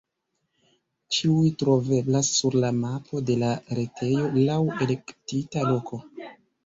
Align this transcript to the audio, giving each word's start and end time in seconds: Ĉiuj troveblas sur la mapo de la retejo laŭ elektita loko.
Ĉiuj 1.17 1.51
troveblas 1.63 2.31
sur 2.37 2.57
la 2.65 2.71
mapo 2.79 3.23
de 3.29 3.37
la 3.43 3.53
retejo 3.81 4.25
laŭ 4.49 4.59
elektita 4.87 5.69
loko. 5.71 6.01